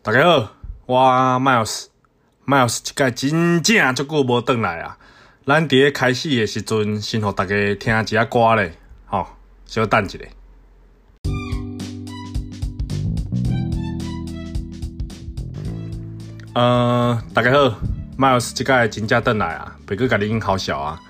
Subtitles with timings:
[0.00, 0.52] 大家好，
[0.86, 1.00] 我
[1.40, 4.96] Miles，Miles 这个真正足久无转来啊！
[5.44, 9.26] 咱伫个开始的时阵，先互大家听一下歌咧，吼，
[9.66, 10.18] 稍等一下。
[16.54, 17.74] 呃，大家好
[18.16, 21.02] ，Miles 这个真正转来啊，别个家己音好小啊。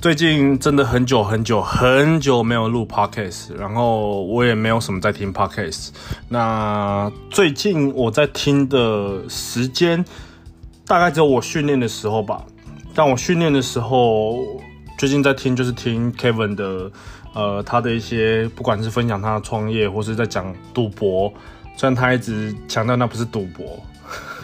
[0.00, 5.90] 最近真的很久很久很久没有录 podcast，然后我也没有什么在听 podcast。
[6.26, 10.02] 那最近我在听的时间，
[10.86, 12.42] 大概只有我训练的时候吧。
[12.94, 14.38] 但我训练的时候，
[14.96, 16.90] 最近在听就是听 Kevin 的，
[17.34, 21.30] 呃，他的一些不管是分享他的创业，或是在讲赌博，
[21.76, 23.78] 虽然他一直强调那不是赌博。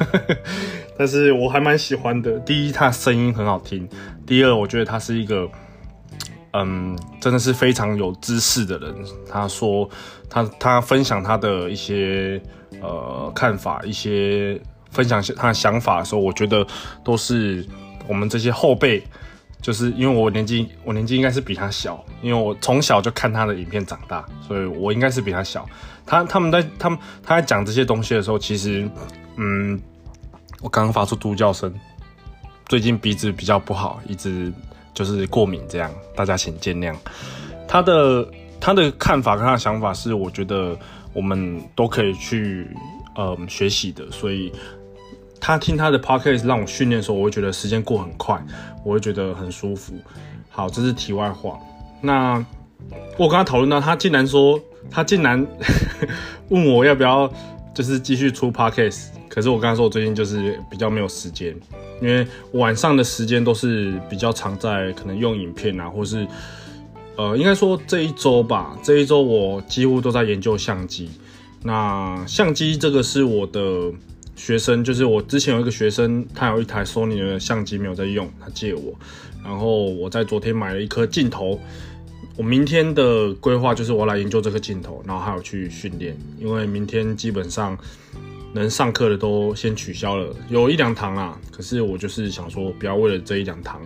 [0.98, 2.38] 但是我还蛮喜欢的。
[2.40, 3.86] 第一，他声音很好听；
[4.26, 5.48] 第二，我觉得他是一个，
[6.52, 8.94] 嗯，真的是非常有知识的人。
[9.30, 9.88] 他说
[10.28, 12.40] 他他分享他的一些
[12.82, 16.66] 呃看法，一些分享他的想法的时候，我觉得
[17.04, 17.64] 都是
[18.08, 19.02] 我们这些后辈，
[19.62, 25.64] 就是因为我年纪我年纪应该是比他小，因为我从小就看他的影片长大，所以我应该是比他小。
[26.04, 28.88] 他他们在他们他在讲这些东西的时候，其实。
[29.38, 29.78] 嗯，
[30.62, 31.70] 我刚刚发出猪叫声，
[32.68, 34.52] 最近鼻子比较不好，一直
[34.92, 36.94] 就是过敏，这样大家请见谅。
[37.68, 38.26] 他的
[38.60, 40.76] 他的看法跟他的想法是，我觉得
[41.12, 42.68] 我们都可以去
[43.14, 44.52] 呃学习的，所以
[45.40, 48.40] 他听他的 podcast 让我训练的时候，我会觉得时间过很快，
[48.84, 49.94] 我会觉得很舒服。
[50.50, 51.58] 好，这是题外话。
[52.00, 52.44] 那
[53.16, 55.46] 我跟他讨论到，他竟然说，他竟然
[56.50, 57.32] 问我要不要
[57.76, 59.08] 就是继续出 podcast。
[59.28, 61.54] 可是我刚才说，我最近就是比较没有时间，
[62.00, 66.26] 因为晚上的时间都是比较常在可能用影片啊，或是
[67.16, 71.10] 呃，应该说这一周吧，这一周我几乎都在研究相机。
[71.62, 73.92] 那相机这个是我的
[74.34, 78.94] 学生，就是我之前有一个学生，他有一台 Sony 的相机没有在用，他借我，
[79.44, 81.60] 然后我在昨天买了一颗镜头。
[82.36, 87.76] 我明天的规划就是我来研究这个镜头，然后还有去训练，因为明天基本上。
[88.52, 91.38] 能上课的都先取消了，有一两堂啦。
[91.52, 93.82] 可是我就是想说，不要为了这一两堂，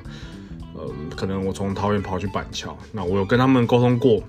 [0.76, 2.78] 呃，可能我从桃园跑去板桥。
[2.92, 4.22] 那我有跟他们沟通过，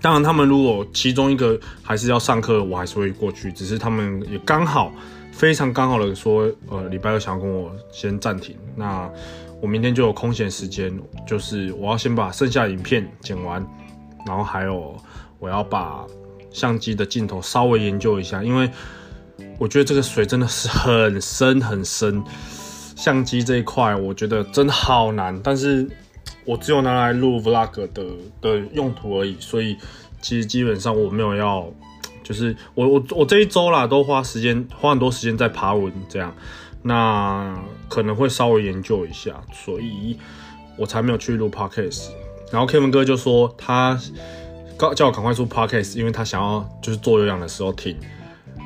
[0.00, 3.52] 当然他们如果其中一个还是要上课，我还是会过去。
[3.52, 4.92] 只是他们也刚好
[5.30, 8.56] 非常刚好的说，呃，礼拜二想要跟我先暂停。
[8.74, 9.08] 那
[9.64, 10.92] 我明天就有空闲时间，
[11.26, 13.66] 就是我要先把剩下影片剪完，
[14.26, 14.94] 然后还有
[15.38, 16.04] 我要把
[16.50, 18.70] 相机的镜头稍微研究一下，因为。
[19.58, 22.22] 我觉得这个水真的是很深很深，
[22.96, 25.88] 相机这一块我觉得真的好难，但是
[26.44, 28.04] 我只有拿来录 vlog 的
[28.40, 29.76] 的用途而已，所以
[30.20, 31.66] 其实基本上我没有要，
[32.22, 36.32] 就是我我我这一周啦都花时间花很多时间在爬文这样，
[36.86, 37.58] 那
[37.88, 40.18] 可能会稍微研究一下，所以
[40.76, 42.10] 我才没有去录 podcast。
[42.52, 43.98] 然后 Kevin 哥就说他
[44.76, 47.96] 告叫我赶快出 podcast，因为他想要就是做有氧的时候听。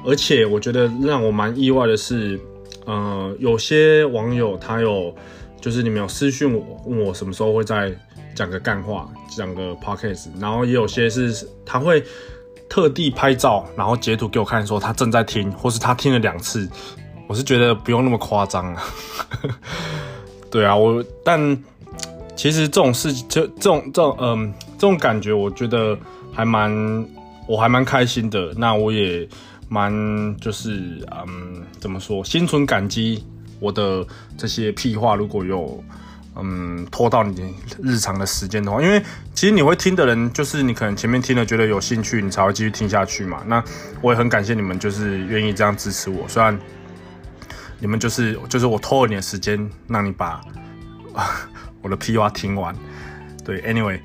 [0.04, 2.38] 而且我觉得让我蛮意外的是，
[2.86, 5.14] 呃，有些网友他有，
[5.60, 7.94] 就是你们有私讯我，问我什么时候会再
[8.34, 12.02] 讲个干话，讲个 podcast，然后也有些是他会
[12.68, 16.68] 特地拍照，然后截图给我看，说他正在听，或是他听了两次。
[17.28, 18.82] 我是觉得不用那么夸张啊。
[20.50, 21.56] 对啊，我但
[22.34, 25.96] 其实这种事情，就这种这种嗯、这种感觉，我觉得
[26.32, 27.06] 还蛮
[27.46, 28.52] 我还蛮开心的。
[28.56, 29.28] 那我也。
[29.70, 32.24] 蛮就是嗯，怎么说？
[32.24, 33.22] 心存感激，
[33.60, 34.02] 我的
[34.38, 35.84] 这些屁话如果有
[36.36, 38.98] 嗯拖到你日常的时间的话，因为
[39.34, 43.42] 其实你会听的人，就是你可能前面听了觉得有兴趣，你才会继续听下去嘛。
[43.46, 43.62] 那
[44.00, 46.26] 我也很感谢你们，就是愿意这样支持我。
[46.26, 46.58] 虽然
[47.80, 50.40] 你们就是就是我拖了你的时间，让你把
[51.82, 52.74] 我的屁话听完。
[53.44, 54.00] 对，anyway，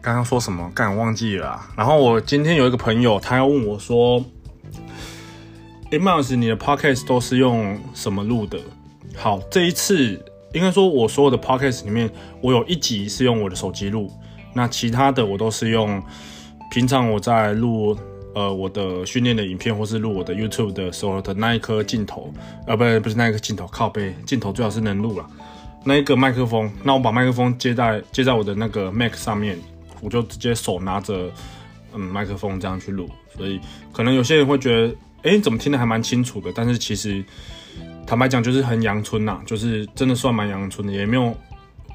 [0.00, 0.70] 刚刚说什么？
[0.74, 1.60] 刚刚忘记了。
[1.76, 4.24] 然后我今天有一个朋友，他要问我说。
[5.92, 8.58] 哎，Miles，你的 podcast 都是用什么录的？
[9.14, 10.20] 好，这一次
[10.52, 12.10] 应该说，我所有的 podcast 里面，
[12.40, 14.10] 我有一集是用我的手机录，
[14.52, 16.02] 那其他的我都是用
[16.72, 17.96] 平常我在录
[18.36, 22.30] 呃我的训练的影片，或是录我的 YouTube 的时候的那一颗镜头，
[22.66, 25.26] 呃，不是不是那一个镜头，靠背镜头最好是能录了，
[25.82, 29.58] 那一个麦克风，那我把麦克风接在接在我的那个 Mac 上面，
[30.02, 31.32] 我就直接手拿着
[31.94, 33.58] 嗯麦克风这样去录，所以
[33.90, 34.94] 可能有些人会觉得。
[35.22, 36.52] 哎、怎么听得还蛮清楚的？
[36.54, 37.24] 但是其实
[38.06, 41.36] 坦白讲，就是很阳春呐，就是真的算蛮阳春的，也没有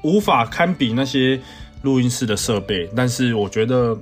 [0.02, 1.40] 无法堪比那些
[1.80, 2.86] 录音室的设备。
[2.94, 3.98] 但是我觉得，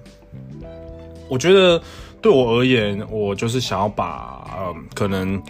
[1.29, 1.81] 我觉得
[2.21, 5.43] 对我而言，我就是想要把嗯，可能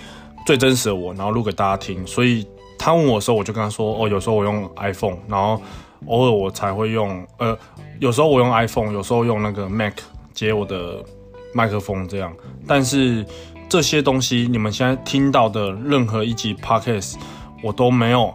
[0.47, 2.07] 最真实的我，然后录给大家听。
[2.07, 2.47] 所以
[2.79, 5.61] 他问我的时候，我就跟他说：“哦，有时候我用 iPhone，然后
[6.07, 7.57] 偶尔我才会用呃，
[7.99, 9.95] 有时候我用 iPhone，有时候用那个 Mac
[10.33, 11.05] 接我的
[11.53, 12.33] 麦克风这样。
[12.67, 13.25] 但是
[13.69, 17.17] 这些东西，你们现在听到的任何一集 Podcast，
[17.63, 18.35] 我都没有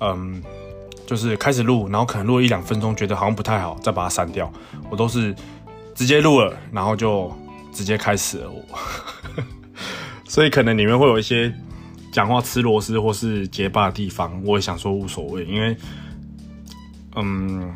[0.00, 0.42] 嗯。”
[1.06, 4.48] 就是开始录，然后可能录一两分钟，觉得好像不太好，再把它删掉。
[4.88, 5.34] 我都是
[5.92, 7.28] 直接录了，然后就
[7.72, 8.50] 直接开始了。
[8.50, 8.64] 我，
[10.26, 11.52] 所以可能里面会有一些
[12.12, 15.76] 讲话吃螺丝或是结巴的地方，我也想说无所谓，因为，
[17.16, 17.72] 嗯，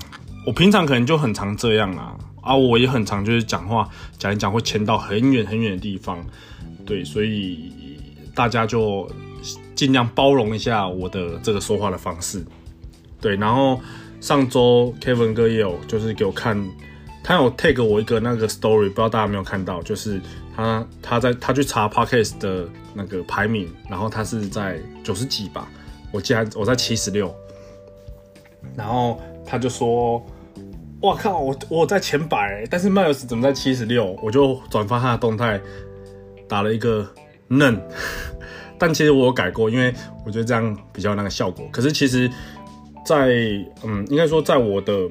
[0.46, 3.88] 我平常可能就很常这样啦，啊，我也很常就是讲话
[4.18, 6.24] 讲一讲会牵到很远很远的地方，
[6.84, 7.72] 对，所以
[8.34, 9.10] 大家就
[9.74, 12.44] 尽量包容一下我的这个说话的方式。
[13.20, 13.80] 对，然后
[14.20, 16.62] 上周 Kevin 哥也有就是给我看，
[17.24, 20.20] 他有 take 我一个那个 story，不知道大家有没有看到，就是
[20.54, 25.66] 他他在他去查 podcast 的那个排名，然后他是在九十几吧，
[26.12, 27.34] 我记得我在七十六，
[28.76, 30.24] 然后他就说，
[31.00, 34.14] 哇靠，我我在前百，但是 Miles 怎么在七十六？
[34.22, 35.58] 我就转发他的动态，
[36.46, 37.08] 打了一个
[37.48, 37.80] 嫩，
[38.78, 39.94] 但其实我有改过，因为
[40.26, 42.30] 我觉得这样比较那个效果，可是其实。
[43.06, 43.34] 在
[43.82, 45.06] 嗯，应该说，在我的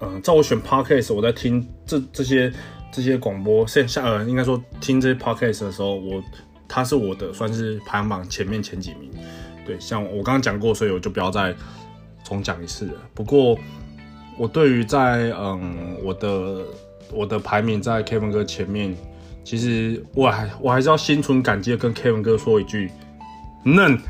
[0.00, 2.52] 嗯，在我选 podcast，我在听这这些
[2.92, 6.22] 这些广播，线下呃，应该说听这些 podcast 的时候，我
[6.68, 9.10] 他是我的算是排行榜前面前几名。
[9.66, 11.54] 对，像我刚刚讲过，所以我就不要再
[12.24, 12.94] 重讲一次了。
[13.14, 13.58] 不过
[14.36, 16.62] 我对于在嗯我的
[17.12, 18.94] 我的排名在 Kevin 哥前面，
[19.42, 22.90] 其实我还我还是要心存感激的，跟 Kevin 哥说一句
[23.64, 23.98] 嫩。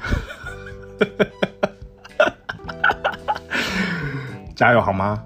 [4.56, 5.22] 加油好吗？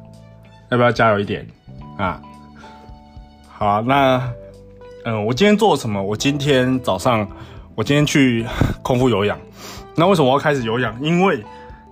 [0.70, 1.46] 要不要加油一点
[1.96, 2.20] 啊？
[3.48, 4.22] 好，那
[5.04, 6.02] 嗯，我今天做了什么？
[6.02, 7.28] 我今天早上，
[7.74, 8.46] 我今天去
[8.82, 9.38] 空腹有氧。
[9.94, 10.96] 那为什么我要开始有氧？
[11.00, 11.42] 因为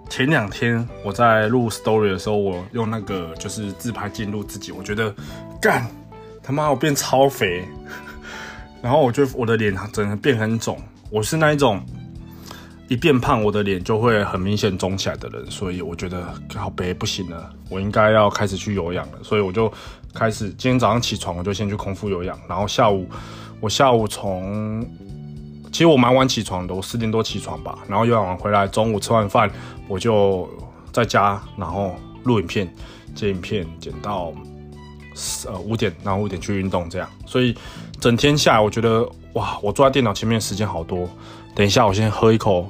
[0.08, 5.14] 前两天我在录 story 的时候，我用那个就是自拍镜录自己，我觉得
[5.60, 5.84] 干
[6.42, 7.64] 他妈我变超肥，
[8.82, 10.78] 然后我觉得我的脸整个变很肿，
[11.10, 11.80] 我是那一种。
[12.88, 19.18] 一变胖，我的脸就会很明显肿起来的人，所以我觉得好悲，不行了，我应该要开始去有氧了。
[19.22, 19.72] 所以我就
[20.14, 23.08] 开始今天早上起床，我就先去空腹有氧，然后下午
[23.60, 24.88] 我下午从
[25.72, 29.50] 其实我蛮晚起床的，我四点多起床吧，然后有氧完回来，中午吃完饭
[29.88, 30.48] 我就
[30.92, 32.72] 在家，然后录影片、
[33.16, 34.32] 剪影片，剪到
[35.46, 37.08] 呃五点，然后五点去运动，这样。
[37.26, 37.52] 所以
[38.00, 41.08] 整天下来，我觉得哇，我坐在电脑前面时间好多。
[41.56, 42.68] 等一下，我先喝一口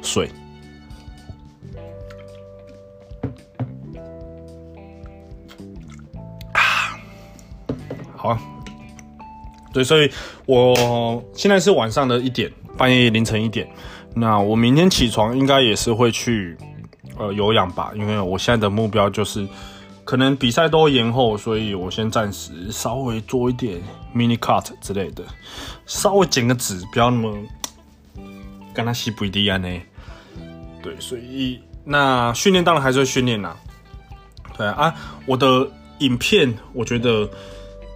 [0.00, 0.30] 水。
[6.52, 6.96] 啊，
[8.16, 8.40] 好啊。
[9.72, 10.08] 对，所以
[10.46, 13.68] 我现在是晚上的一点，半夜凌晨一点。
[14.14, 16.56] 那我明天起床应该也是会去
[17.18, 19.44] 呃有氧吧，因为我现在的目标就是
[20.04, 23.82] 可能比赛都延后，所以我先暂时稍微做一点
[24.14, 25.24] mini cut 之类的，
[25.86, 27.36] 稍微减个脂，不要那么。
[28.78, 29.68] 跟他洗不一样呢，
[30.80, 33.56] 对，所以那训练当然还是会训练啦。
[34.56, 34.94] 对啊，
[35.26, 37.28] 我的影片，我觉得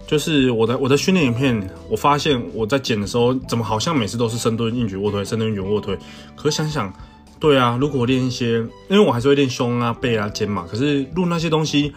[0.05, 5.97] 就是我的我的训练影片，我发现我在剪的时候，怎么好像每次都是深蹲、硬举、卧推、深蹲、硬举、卧推。
[6.35, 6.93] 可想想，
[7.39, 8.57] 对啊，如果我练一些，
[8.89, 10.65] 因为我还是会练胸啊、背啊、肩嘛。
[10.69, 11.93] 可是录那些东西，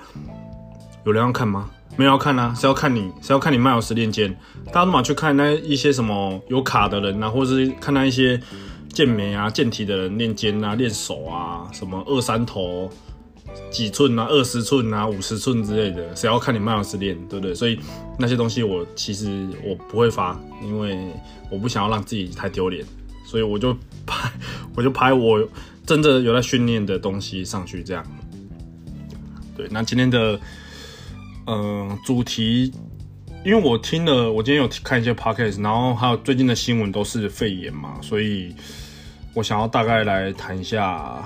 [1.04, 1.68] 有人要看吗？
[1.96, 4.32] 没有要看啊，是要看你，是要看你 Miles 练肩。
[4.66, 8.40] 大家都嘛去看那一些什么有卡的人啊，或者是看那一些。
[8.96, 12.90] 健美啊，健体的人练肩啊，练手啊，什么二三头
[13.70, 17.54] 几寸啊，二十寸啊，五十寸之类的，谁要看你 Miles 练，对不对？
[17.54, 17.78] 所以
[18.18, 20.96] 那些东西我其实我不会发，因为
[21.50, 22.82] 我不想要让自己太丢脸，
[23.26, 23.76] 所以我就
[24.06, 24.32] 拍，
[24.74, 25.46] 我就拍我
[25.84, 28.02] 真的有在训练的东西上去，这样。
[29.54, 30.40] 对，那今天的
[31.46, 32.72] 嗯、主题，
[33.44, 38.54] 因为我听了，我今天有看一些 podcast，然后还有最近的新闻都是肺炎嘛，所以。
[39.36, 41.22] 我想要大概来谈一下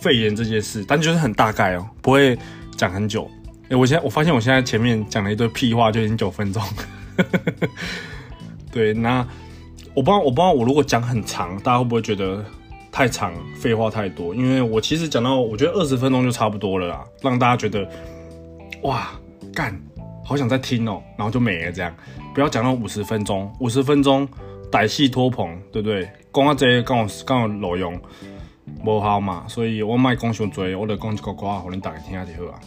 [0.00, 2.38] 肺炎这件事，但就是很大概哦，不会
[2.76, 3.28] 讲很久。
[3.68, 6.62] 哎，我现在我发现我现在前面讲了一堆屁话，就已经九分钟。
[8.70, 9.26] 对，那
[9.92, 12.44] 我不知道，我不知道我如果讲很长，大家会不会觉得
[12.92, 14.32] 太长，废话太多？
[14.36, 17.84] 因为我其实讲到，我觉得二十分钟就差不多了啦，让大家觉得
[18.82, 19.08] 哇
[19.52, 19.76] 干，
[20.24, 21.92] 好想再听哦，然后就没了这样。
[22.32, 24.28] 不要讲到五十分钟，五十分钟。
[24.72, 26.10] 歹戏拖棚，对不对？
[26.32, 28.00] 讲啊这刚好刚好内容
[28.82, 32.60] 无效嘛，所以我卖讲伤多，我就讲一个话，让你大家听下就好啊。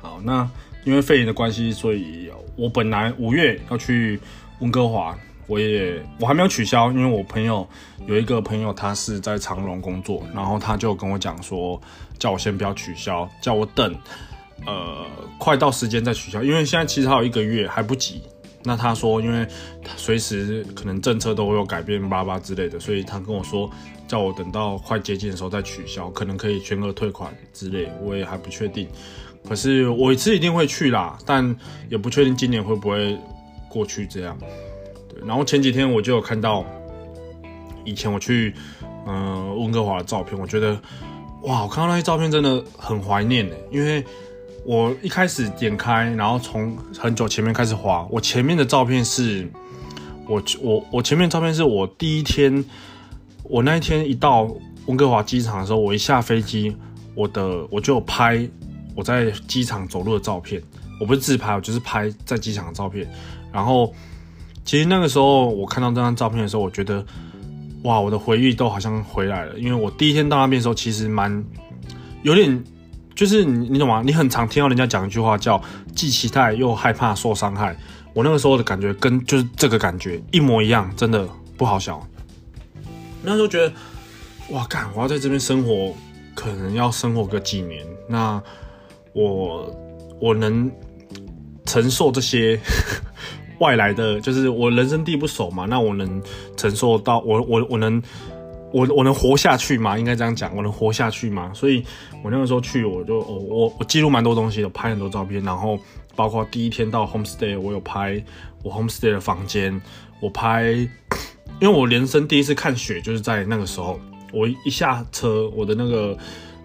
[0.00, 0.48] 好，那
[0.84, 4.18] 因为肺炎的关系，所以我本来五月要去
[4.60, 5.14] 温哥华，
[5.46, 7.68] 我也我还没有取消，因为我朋友
[8.06, 11.78] 有一个朋友他是在长隆工作，然后他就跟我讲说，
[12.18, 13.94] 叫我先不要取消，叫我等，
[14.66, 15.06] 呃，
[15.38, 18.22] 快到时间再取消，因为现在其实还有一个月还不急。
[18.64, 19.46] 那他说，因为
[19.96, 23.68] 随时可能政策都会有改变，巴拉之类的，所以他跟我说，
[24.06, 28.88] 叫我等到快接近的时候再取消，可能可以全额退款之类，我也还不确定。
[29.48, 31.56] 可是我是一定会去啦，但
[31.88, 33.18] 也不确定今年会不会
[33.68, 34.38] 过去这样。
[35.08, 36.64] 对，然后前几天我就有看到
[37.84, 38.54] 以前我去
[39.06, 40.80] 嗯温哥华的照片，我觉得
[41.42, 44.04] 哇，我看到那些照片真的很怀念呢，因为。
[44.64, 48.06] 我一开始点开，然后从很久前面开始滑。
[48.10, 49.50] 我前面的照片是，
[50.28, 52.64] 我我我前面照片是我第一天，
[53.42, 54.48] 我那一天一到
[54.86, 56.76] 温哥华机场的时候，我一下飞机，
[57.16, 58.48] 我的我就拍
[58.94, 60.62] 我在机场走路的照片。
[61.00, 63.04] 我不是自拍，我就是拍在机场的照片。
[63.52, 63.92] 然后，
[64.64, 67.04] 其实那个时候我看到这张照片的时候，我觉得，
[67.82, 69.58] 哇，我的回忆都好像回来了。
[69.58, 71.44] 因为我第一天到那边的时候，其实蛮
[72.22, 72.62] 有点。
[73.14, 74.02] 就是你，你懂吗？
[74.04, 75.62] 你很常听到人家讲一句话，叫
[75.94, 77.76] “既期待又害怕受伤害”。
[78.14, 82.06] 我那个时候的感觉跟就是这个感觉一模一样，真的不好笑。
[83.22, 83.72] 那时候觉得，
[84.50, 84.86] 哇，干！
[84.94, 85.94] 我要在这边生活，
[86.34, 87.86] 可能要生活个几年。
[88.08, 88.42] 那
[89.12, 89.74] 我
[90.20, 90.70] 我能
[91.64, 92.58] 承受这些
[93.60, 95.66] 外来的，就是我人生地不熟嘛。
[95.66, 96.22] 那我能
[96.56, 98.02] 承受到，我我我能。
[98.72, 99.98] 我我能活下去吗？
[99.98, 101.50] 应该这样讲，我能活下去吗？
[101.54, 101.84] 所以，
[102.22, 105.78] 我那个时候去，我就我我我记录蛮多东西的，拍很多照片，然后
[106.16, 108.22] 包括第一天到 homestay，我有拍
[108.62, 109.80] 我 homestay 的房间，
[110.20, 110.72] 我拍，
[111.60, 114.00] 因为我人生第一次看雪就是在那个时候，
[114.32, 116.16] 我一下车，我的那个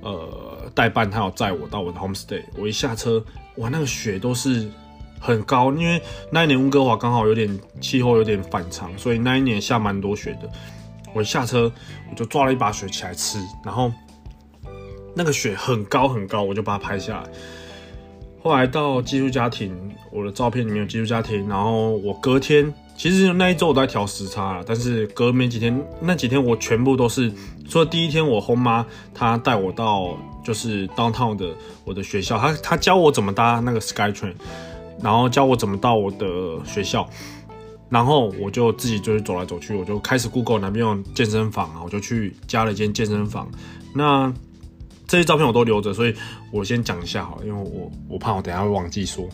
[0.02, 3.24] 呃代办他有载我到我的 homestay，我一下车，
[3.58, 4.70] 哇，那个雪都是
[5.20, 10.50] 很高，因为那一年温哥华刚好有点气候有点反常，所以那一年下蛮多雪的。
[11.18, 11.72] 我下车，
[12.12, 13.92] 我就抓了一把雪起来吃，然后
[15.16, 17.30] 那个雪很高很高，我就把它拍下来。
[18.44, 19.76] 后来到寄宿家庭，
[20.12, 27.34] 我的照片里面有寄宿家庭，然后我隔天其实那一周我都在调时差了，但是隔没几天，那几天我全部都是，
[27.68, 31.48] 除了第一天我后妈她带我到就是 downtown 的
[31.84, 34.36] 我的学校，她她教我怎么搭那个 SkyTrain，
[35.02, 37.10] 然后教我怎么到我的学校。
[37.90, 43.50] 然后我就自己就是走来走去，我就开始 Google 哪边有健身房啊，我就去加了一间健身房。
[43.94, 44.34] 那
[45.08, 46.14] 这些照片我都留着，所以
[46.52, 49.26] 我先讲一下好，因为我我怕我等下会忘记说。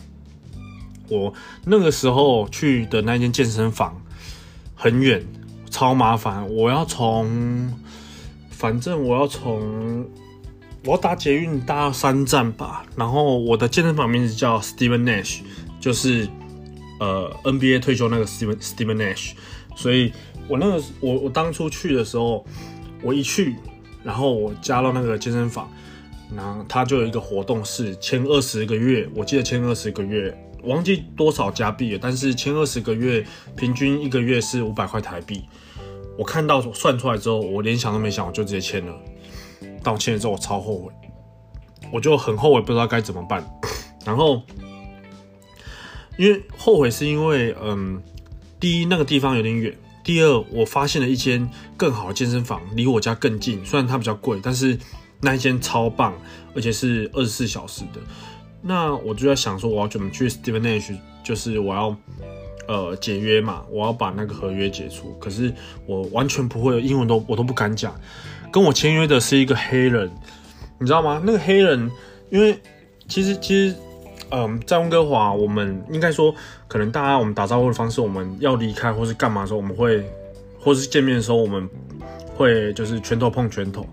[1.08, 1.34] 我
[1.64, 4.00] 那个时候去的那间健身房
[4.74, 5.26] 很远，
[5.68, 7.72] 超麻烦，我要从，
[8.50, 10.06] 反正我要从，
[10.84, 12.86] 我要搭捷运搭三站吧。
[12.94, 15.40] 然后我的健身房名字叫 Steven Nash，
[15.80, 16.28] 就是。
[17.04, 19.32] 呃，NBA 退休那个 Steven Steven Nash，
[19.76, 20.10] 所以
[20.48, 22.46] 我那个我我当初去的时候，
[23.02, 23.56] 我一去，
[24.02, 25.70] 然后我加到那个健身房，
[26.34, 33.22] 然后他就有一个活动是签二十个月，我记得签二十个月，忘记多少加币了，但是签二十个月，
[33.54, 35.44] 平均一个月是五百块台币。
[36.16, 38.94] 我看到算出来之后，我连想都没想，我就直接签了。
[39.82, 40.92] 但我签了之后，我超后悔，
[41.92, 43.44] 我就很后悔，不知道该怎么办，
[44.06, 44.40] 然后。
[46.16, 48.00] 因为后悔是因为，嗯，
[48.60, 54.78] 第一那个地方有点远，第二我发现了一间更好的健身房，离我家更近，虽然它比较贵，但是
[55.20, 56.14] 那一间超棒，
[56.54, 58.00] 而且是二十四小时的。
[58.62, 61.96] 那我就在想说，我要怎么去 Steven Nash，就是我要
[62.68, 65.16] 呃解约嘛，我要把那个合约解除。
[65.20, 65.52] 可是
[65.84, 67.94] 我完全不会英文都我都不敢讲，
[68.52, 70.10] 跟我签约的是一个黑人，
[70.78, 71.20] 你知道吗？
[71.24, 71.90] 那个黑人，
[72.30, 72.58] 因为
[73.08, 73.74] 其实其实。
[74.36, 76.34] 嗯，在温哥华，我们应该说，
[76.66, 80.04] 可能大家我们打招呼的方式，我们要离开或是干嘛的时候，我们会，
[80.58, 81.68] 或是见面的时候，我们
[82.34, 83.86] 会就是拳头碰拳头。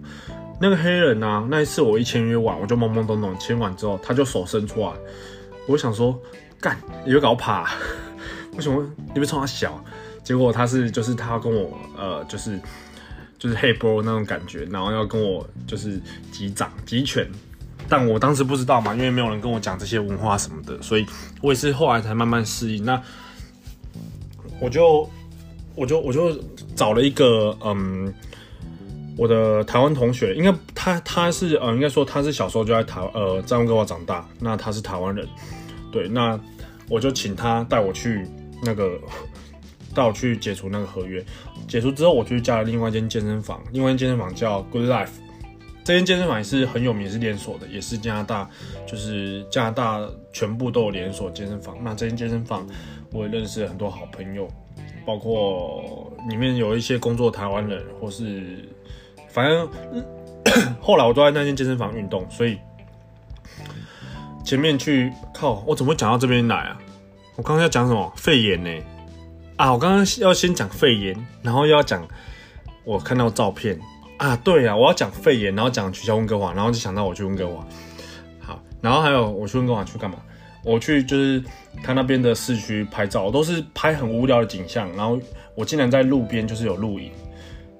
[0.59, 4.91] 那个黑人呢、那一次我一签约完，我就懵懵懂懂，签完之后，他就手伸出来，
[5.67, 6.19] 我想说，
[6.59, 7.69] 干，你会搞怕？
[8.53, 8.83] 为什么？
[9.13, 9.79] 你别冲他小。
[10.23, 12.59] 结果他是就是他跟我呃就是
[13.37, 17.29] 就是 Hey bro 那种感觉，然后要跟我就是击掌击拳。
[17.91, 21.05] 但我当时不知道嘛，因为没有人跟我讲这些文化什么的，所以
[21.41, 22.85] 我也是后来才慢慢适应。
[22.85, 23.01] 那
[24.61, 25.09] 我就
[25.75, 26.39] 我就我就
[26.73, 28.13] 找了一个嗯，
[29.17, 35.27] 我的台湾同学，应该他他是呃，应该说他是小时候就在台呃在温哥华长大，那他是台湾人，
[35.91, 36.39] 对，那
[36.87, 38.25] 我就请他带我去
[38.63, 38.97] 那个
[39.93, 41.21] 带我去解除那个合约，
[41.67, 45.09] 解除之后我就去加了另外一间健身房，另外一间健身房叫 Good Life。
[45.91, 48.49] 这间健身房也是很有名，是连锁的，也是加拿大，
[48.87, 49.99] 就是加拿大
[50.31, 51.75] 全部都有连锁健身房。
[51.83, 52.65] 那这间健身房
[53.11, 54.47] 我也认识了很多好朋友，
[55.05, 58.69] 包括里面有一些工作台湾人，或是
[59.27, 59.69] 反正
[60.79, 62.57] 后来我都在那间健身房运动，所以
[64.45, 66.79] 前面去靠，我怎么会讲到这边来啊？
[67.35, 68.09] 我刚刚要讲什么？
[68.15, 68.69] 肺炎呢？
[69.57, 72.07] 啊，我刚刚要先讲肺炎，然后又要讲
[72.85, 73.77] 我看到照片。
[74.21, 77.65] 啊，对啊，我要讲肺炎，然后讲取消温哥华，然后就想到我去温哥华。
[78.39, 80.17] 好，然后还有我去温哥华去干嘛？
[80.63, 81.43] 我去就是
[81.83, 84.87] 他那边的市区拍照，都是拍很无聊的景象。
[84.95, 85.19] 然后
[85.55, 87.11] 我竟然在路边就是有录影，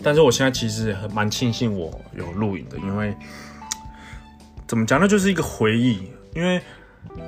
[0.01, 3.15] 但是我现在其实很蛮庆幸我有录影的，因为
[4.65, 5.07] 怎么讲呢？
[5.07, 6.09] 就是一个回忆。
[6.33, 6.59] 因为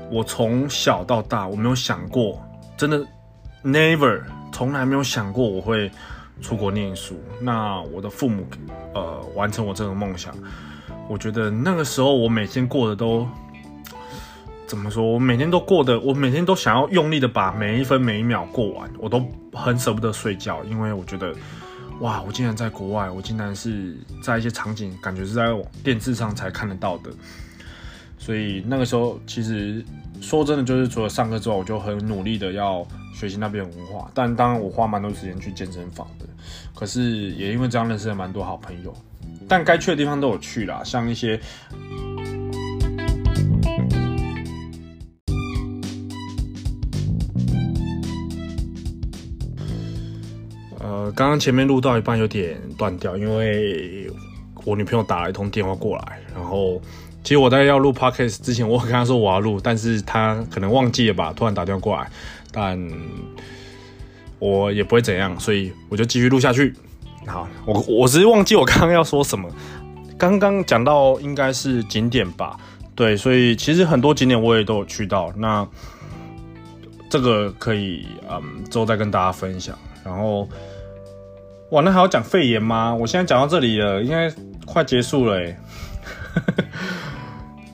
[0.09, 2.43] 我从小到大我没有想过，
[2.75, 3.05] 真的
[3.63, 5.91] never 从来没有想过我会。
[6.41, 8.45] 出国念书，那我的父母，
[8.93, 10.35] 呃，完成我这个梦想。
[11.07, 13.27] 我觉得那个时候我每天过得都
[14.65, 15.03] 怎么说？
[15.03, 21.33] 我每天都过得，我每天都想要用力的把每一分每一秒过完，我都很舍不得睡觉，因为我觉得，
[21.99, 27.11] 哇，我竟然在国外，我竟然是在一些场景，感觉是在电视上才看得到的。
[28.23, 29.83] 所以那个时候，其实
[30.21, 32.85] 说真的，就是除了上课之外，我就很努力的要。
[33.15, 36.25] 学习那边文化，但当然我花蛮多时间去健身房的，
[36.75, 38.91] 可是也因为这样认识了蛮多好朋友，
[39.47, 41.39] 但该去的地方都有去啦，像一些，
[50.79, 54.11] 呃，刚刚前面录到一半有点断掉，因为
[54.65, 56.81] 我女朋友打了一通电话过来，然后
[57.23, 62.09] 其实我在要录 podcast 之前，我跟她说我要录，但是他可能忘记了吧，突然打电话过来。
[62.51, 62.77] 但
[64.39, 66.73] 我也不会怎样，所以我就继续录下去。
[67.25, 69.49] 好，我我只是忘记我刚刚要说什么。
[70.17, 72.57] 刚刚讲到应该是景点吧？
[72.93, 75.31] 对，所以其实很多景点我也都有去到。
[75.35, 75.65] 那
[77.09, 79.77] 这个可以嗯之后再跟大家分享。
[80.03, 80.47] 然后，
[81.71, 82.93] 哇，那还要讲肺炎吗？
[82.93, 84.29] 我现在讲到这里了，应该
[84.65, 85.57] 快结束了诶。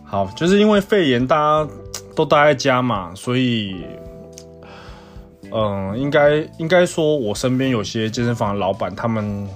[0.10, 1.72] 好，就是因为肺炎，大家
[2.16, 3.76] 都待在家嘛，所以。
[5.52, 9.50] 嗯，应该应该说，我身边有些健身房的老板，他们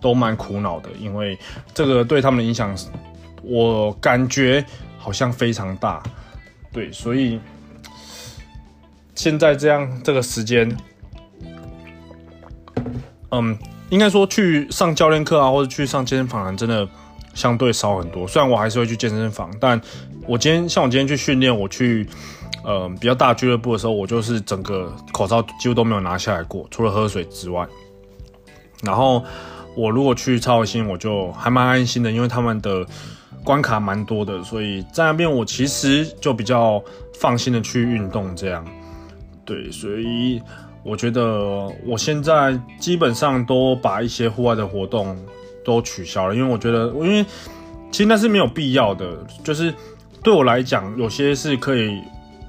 [0.00, 1.36] 都蛮苦恼的，因为
[1.74, 2.72] 这个对他们的影响，
[3.42, 4.64] 我感觉
[4.96, 6.00] 好像非常大。
[6.72, 7.40] 对，所以
[9.16, 10.72] 现在这样这个时间，
[13.32, 16.88] 嗯，应该说去上教练课啊，或者去上健身房，真的
[17.34, 18.26] 相对少很多。
[18.26, 19.80] 虽然我还是会去健身房，但
[20.26, 22.06] 我今天像我今天去训练，我去。
[22.62, 27.66] 呃，比较大俱乐部的时候，我就是整个口罩几乎都没有拿下来过，除了喝水之外。
[28.82, 29.24] 然后
[29.74, 32.84] 我如果去超核心，我就还蛮安心的，因为他们的
[33.42, 36.84] 关卡蛮多的，所以在那边我其实就比较
[37.18, 38.36] 放心的去运动。
[38.36, 38.62] 这样，
[39.46, 40.38] 对，所以
[40.82, 45.16] 我觉得我现在基本上都把一些户外的活动
[45.64, 47.24] 都取消了，因为我觉得，因为
[47.90, 49.74] 其实那是没有必要的，就是
[50.22, 52.00] 对我来讲，有些是可以。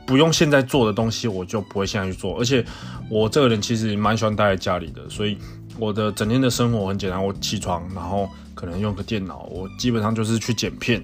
[0.04, 2.38] 不用现在做的东西，我就不会现在去做。
[2.38, 2.66] 而且
[3.08, 5.38] 我这个人其实蛮喜欢待在家里的，所以
[5.80, 7.24] 我的整天的生活很简单。
[7.24, 11.02] 我起床，然后可能用个电脑，我基本上就是去剪片，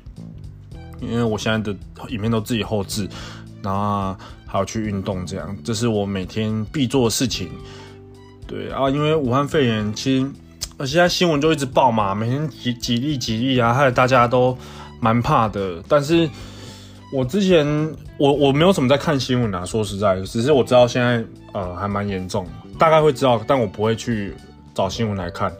[1.00, 1.78] 因为我现在的
[2.10, 3.08] 影片都自己后制，
[3.62, 4.14] 然后
[4.46, 7.50] 还有去运动，这样这是我每天必做的事情。
[8.46, 10.30] 对啊，因为武汉肺炎，其实
[10.78, 14.56] 而现在新闻就一直报嘛，每天几几例几例啊，害得大家都
[15.00, 15.82] 蛮怕的。
[15.88, 16.30] 但是
[17.12, 17.66] 我之前
[18.20, 22.46] 我我没有什么在看新闻啊，说实在，只是我知道现在呃还蛮严重，
[22.78, 24.36] 大概会知道，但我不会去
[24.76, 25.52] 找新闻来看。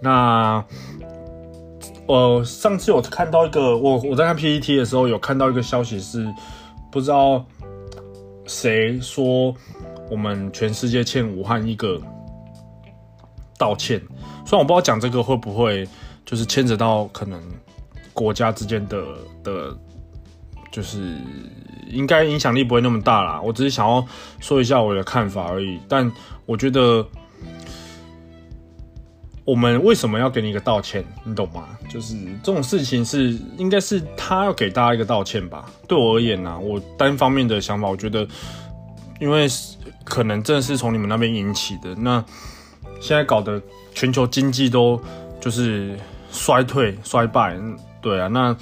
[0.00, 0.64] 那
[2.06, 6.24] 呃上次有看到一个，我我在看 PPT 的时候有看到一个消息是，
[6.90, 7.44] 不知道
[8.46, 9.54] 谁说
[10.10, 12.00] 我们全世界欠武汉一个
[13.62, 14.00] 道歉，
[14.44, 15.88] 虽然我不知道讲这个会不会
[16.26, 17.40] 就是牵扯到可能
[18.12, 19.02] 国家之间的
[19.44, 19.76] 的。
[20.72, 21.18] 就是
[21.90, 24.02] 应该影响力不会那么大啦，我只是想要
[24.40, 25.78] 说一下我的看法而已。
[25.86, 26.10] 但
[26.46, 27.06] 我觉得
[29.44, 31.76] 我们为什么要给你一个道歉，你懂吗？
[31.90, 35.70] 就是这种事情是应该是他要给大家一个道歉吧。
[35.86, 38.26] 对我而言呢，我单方面的想法，我觉得
[39.20, 39.46] 因为
[40.04, 41.94] 可能真的是从你们那边引起的。
[41.96, 42.24] 那
[43.02, 43.60] 现在搞得
[43.92, 44.98] 全球经济都
[45.38, 45.98] 就是
[46.30, 47.54] 衰退衰败，
[48.00, 48.56] 对啊，那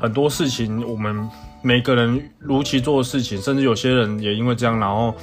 [0.00, 1.28] 很多事情我们。
[1.64, 5.14] 每个人如期做的事情，甚至有些人也因为这样，然后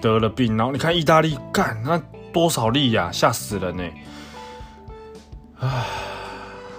[0.00, 0.56] 得了病。
[0.56, 2.00] 然后你看意大利干那
[2.32, 3.82] 多少例呀，吓死人呢！
[5.58, 5.84] 唉，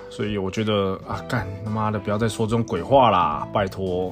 [0.09, 4.09] 所以我觉得啊，干他妈的不要再说这种鬼话啦，拜托。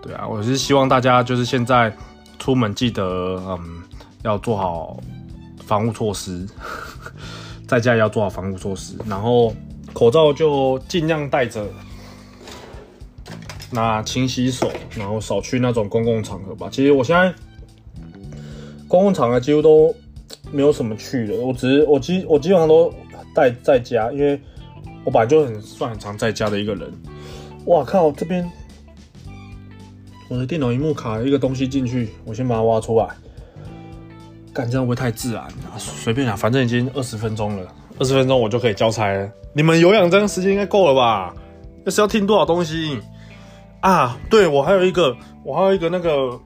[0.00, 1.92] 对啊，我是希望大家就是现在
[2.38, 3.04] 出门记得
[3.48, 3.82] 嗯
[4.22, 4.96] 要做好
[5.70, 6.44] 防护措施，
[7.68, 9.54] 在家也要做好防护措施，然后
[9.92, 11.64] 口罩就尽量戴着。
[13.70, 16.68] 那勤洗手，然后少去那种公共场合吧。
[16.72, 17.32] 其实我现在
[18.88, 19.94] 公共场合几乎都
[20.50, 22.92] 没有什么去的，我只是我基我基本上都
[23.32, 24.40] 待在家，因为
[25.04, 26.92] 我本来就很算很常在家的一个人。
[27.66, 28.10] 哇靠！
[28.10, 28.50] 这边
[30.28, 33.06] 我的电脑荧幕卡了一个东西进去，我先把它挖出来。
[34.60, 35.78] 干，这样不会太自然啊？
[35.78, 37.66] 随便啊，反正已经二十分钟了，
[37.98, 39.26] 二十分钟我就可以交差了。
[39.54, 41.34] 你们有氧这样时间应该够了吧？
[41.82, 43.00] 那是要听多少东西？
[43.80, 46.38] 啊，对，我还有一个，我还有一个那个，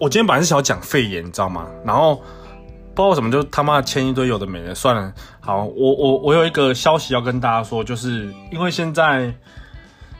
[0.00, 1.66] 我今天本来是想讲肺炎，你知道吗？
[1.84, 5.12] 然后不知道为什么就他妈签一堆有的没的，算了。
[5.40, 9.30] 好，我我我有一个消息要跟大家说，就是因为现在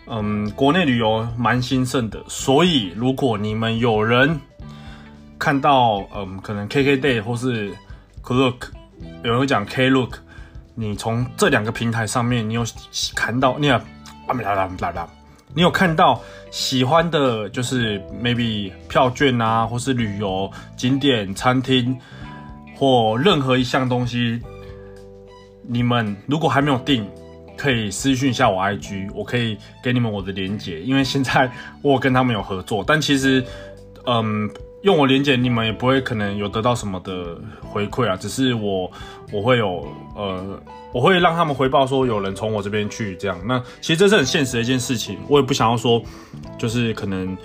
[0.08, 4.38] 嗯国内旅游蛮兴盛的，所以如果你们有人
[5.42, 7.74] 看到嗯可能 KKday 或是
[8.22, 8.68] Klook，
[9.24, 10.12] 有人会讲 Klook，
[10.76, 12.64] 你从这两个平台上面你有
[13.16, 13.82] 看到，你啊
[14.28, 15.08] 啊啦啦啦啦。
[15.52, 16.20] 你有看到
[16.52, 21.98] 喜欢的，就是 maybe 票券啊，或是旅游景点、餐厅
[22.76, 24.40] 或任何一项东西，
[25.66, 27.04] 你们如果还没有订，
[27.56, 31.50] 可以私讯一下我 IG，我可以给你们我的连接，因为现在
[31.82, 33.44] 我跟他们有合作，但其实，
[34.06, 34.48] 嗯。
[34.82, 38.90] 用我连结，你们也不会可能有得到什么的回馈啊，只是我
[39.32, 40.60] 我会有呃，
[40.92, 43.38] 我会让他们回报说有人从我这边去这样。
[43.46, 46.02] 那其实这是很现实的一件事情，我也不想要说，
[46.58, 47.36] 就是可能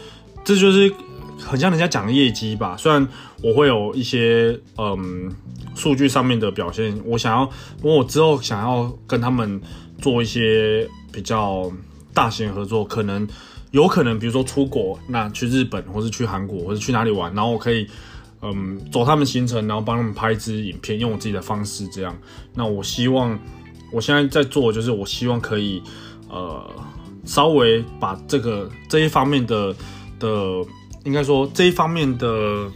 [0.43, 0.91] 这就是
[1.39, 2.75] 很像人家讲的业绩吧。
[2.75, 3.07] 虽然
[3.43, 5.31] 我会有一些嗯
[5.75, 7.43] 数据上面的表现，我想要，
[7.83, 9.61] 因为我之后想要跟他们
[10.01, 11.71] 做一些比较
[12.15, 13.27] 大型合作，可能。
[13.71, 17.87] 有可能，比如说出国，那去日本，或是去韩国，或是去哪里玩，然后我可以，
[18.41, 22.15] 嗯，走他们行程，然后帮他们拍一支影片，用我自己的方式这样。
[22.53, 23.37] 那我希望，
[23.91, 25.83] 我现在在做，就是我希望可以，
[26.29, 26.65] 呃，
[27.25, 29.75] 稍微把这个这一方面的
[30.17, 30.27] 的，
[31.03, 32.71] 应该说这一方面的，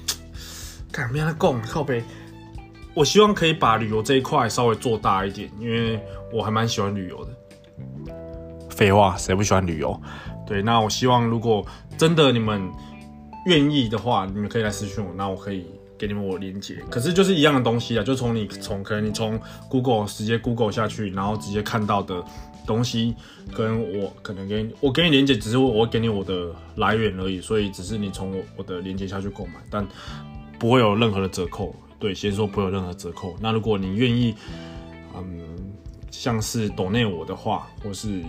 [0.92, 2.04] 看不要他讲靠背，
[2.94, 5.98] 我希望可以把旅游这一块稍微做大一点，因为
[6.34, 7.32] 我还蛮喜欢旅游的。
[8.70, 10.02] 废话，谁不喜欢旅游？
[10.46, 11.66] 对，那我希望如果
[11.98, 12.70] 真的你们
[13.46, 15.66] 愿意的话，你们可以来私讯我，那我可以
[15.98, 16.76] 给你们我连接。
[16.90, 22.24] 可是就是一样的东西啊，就从你从可能你从 Google 直接 Google 下去，然后直接看到的
[22.66, 23.16] 东西，
[23.56, 29.88] 跟我可能给你我给你连接，只是我会给你我的来源而已，所以只是你从我我的连接下去购买，但
[30.60, 31.74] 不会有任何的折扣。
[32.00, 33.36] 对，先说不会有任何折扣。
[33.40, 34.36] 那如果你愿意，
[35.16, 35.40] 嗯，
[36.10, 38.22] 像是懂内我的话，或是。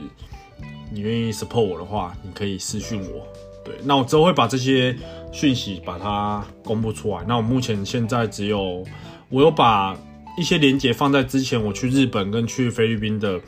[0.92, 3.26] 你愿意 support 我的话，你可以私讯我。
[3.64, 4.92] 对，那我之后会把这些
[5.30, 7.24] 讯息把它公布出来。
[7.28, 8.84] 那我目前现在只有
[9.28, 9.96] 我有把
[10.36, 13.40] 一些连接放在之前我去日本跟去菲律宾的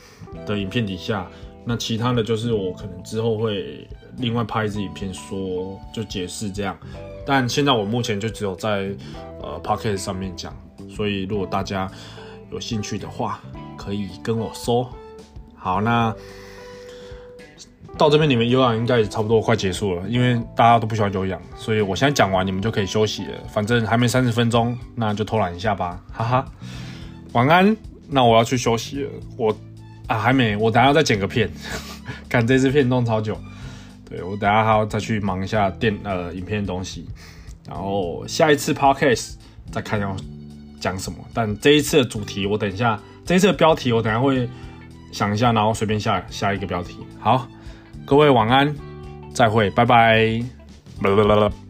[0.47, 1.29] 的影片底下。
[1.67, 6.79] 那其他的就是我可能之后会另外拍一支影片说就解释这样。
[7.27, 8.95] 但现在我目前就只有在
[9.43, 10.57] 呃 pocket 上面讲。
[10.89, 11.91] 所以如果大家
[12.53, 13.43] 有兴趣的话，
[13.77, 14.89] 可以跟我说。
[15.57, 16.15] 好，那。
[17.97, 23.39] 到这边你们有氧应该也差不多快结束了，因为大家都不喜欢有氧，所以我现在讲完你们就可以休息了。
[23.49, 26.45] 反正还没三十分钟，那就偷懒一下吧， 哈哈。
[27.33, 27.77] 晚安，
[28.09, 29.11] 那我要去休息了。
[29.37, 29.57] 我
[30.07, 31.51] 啊还没，我等下再剪个片，
[32.29, 33.39] 看这支片弄超久。
[34.09, 37.07] 对，我等下还要再去忙一下电呃影片的东西，
[37.69, 39.35] 然后下一次 podcast
[39.71, 40.15] 再看要
[40.81, 41.19] 讲什么。
[41.33, 44.49] 但这一次的主题我等一下，这一次的标题我等下会
[45.15, 46.99] 想一下，然后随便下下一个标题。
[47.21, 47.47] 好。
[48.07, 48.75] 各位晚安，
[49.33, 51.64] 再会，拜拜。